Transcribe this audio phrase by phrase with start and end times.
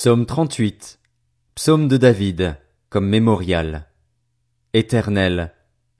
[0.00, 1.00] Psaume 38.
[1.56, 2.56] Psaume de David,
[2.88, 3.88] comme mémorial.
[4.72, 5.52] Éternel,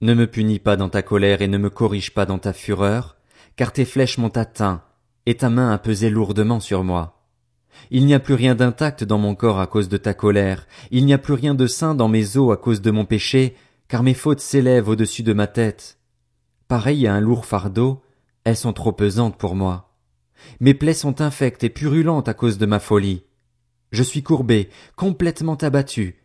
[0.02, 3.16] ne me punis pas dans ta colère et ne me corrige pas dans ta fureur,
[3.56, 4.84] car tes flèches m'ont atteint,
[5.26, 7.24] et ta main a pesé lourdement sur moi.
[7.90, 11.04] Il n'y a plus rien d'intact dans mon corps à cause de ta colère, il
[11.04, 13.56] n'y a plus rien de sain dans mes os à cause de mon péché,
[13.88, 15.98] car mes fautes s'élèvent au-dessus de ma tête.
[16.68, 18.00] Pareil à un lourd fardeau,
[18.44, 19.96] elles sont trop pesantes pour moi.
[20.60, 23.24] Mes plaies sont infectes et purulentes à cause de ma folie.
[23.90, 26.22] Je suis courbé, complètement abattu.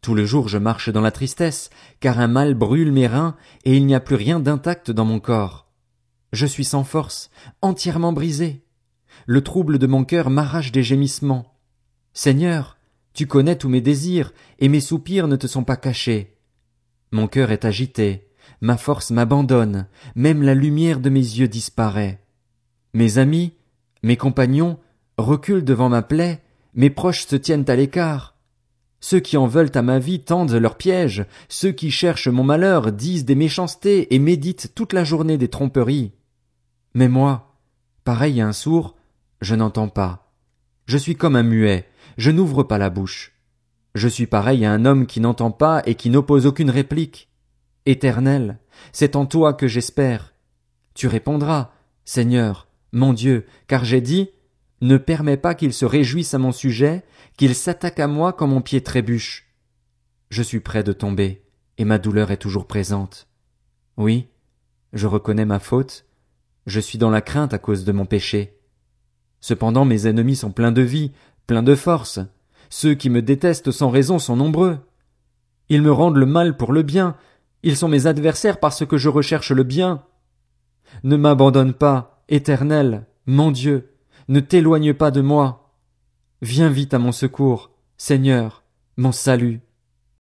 [0.00, 3.76] Tout le jour je marche dans la tristesse, car un mal brûle mes reins, et
[3.76, 5.70] il n'y a plus rien d'intact dans mon corps.
[6.32, 8.64] Je suis sans force, entièrement brisé.
[9.26, 11.54] Le trouble de mon cœur m'arrache des gémissements.
[12.14, 12.78] Seigneur,
[13.14, 16.38] tu connais tous mes désirs, et mes soupirs ne te sont pas cachés.
[17.12, 18.28] Mon cœur est agité,
[18.62, 22.24] ma force m'abandonne, même la lumière de mes yeux disparaît.
[22.94, 23.52] Mes amis,
[24.02, 24.78] mes compagnons,
[25.18, 26.42] reculent devant ma plaie,
[26.74, 28.36] mes proches se tiennent à l'écart.
[29.00, 32.92] Ceux qui en veulent à ma vie tendent leurs pièges, ceux qui cherchent mon malheur
[32.92, 36.12] disent des méchancetés et méditent toute la journée des tromperies.
[36.94, 37.56] Mais moi,
[38.04, 38.96] pareil à un sourd,
[39.40, 40.32] je n'entends pas.
[40.86, 43.32] Je suis comme un muet, je n'ouvre pas la bouche.
[43.94, 47.28] Je suis pareil à un homme qui n'entend pas et qui n'oppose aucune réplique.
[47.84, 48.58] Éternel,
[48.92, 50.32] c'est en toi que j'espère.
[50.94, 51.72] Tu répondras,
[52.04, 54.30] Seigneur, mon Dieu, car j'ai dit,
[54.82, 57.04] ne permets pas qu'il se réjouisse à mon sujet,
[57.36, 59.48] qu'il s'attaque à moi quand mon pied trébuche.
[60.28, 61.44] Je suis près de tomber,
[61.78, 63.28] et ma douleur est toujours présente.
[63.96, 64.28] Oui,
[64.92, 66.04] je reconnais ma faute,
[66.66, 68.58] je suis dans la crainte à cause de mon péché.
[69.40, 71.12] Cependant mes ennemis sont pleins de vie,
[71.46, 72.18] pleins de force.
[72.68, 74.78] Ceux qui me détestent sans raison sont nombreux.
[75.68, 77.16] Ils me rendent le mal pour le bien,
[77.62, 80.04] ils sont mes adversaires parce que je recherche le bien.
[81.04, 83.91] Ne m'abandonne pas, éternel, mon Dieu,
[84.32, 85.74] ne t'éloigne pas de moi.
[86.40, 88.64] Viens vite à mon secours, Seigneur,
[88.96, 89.60] mon salut.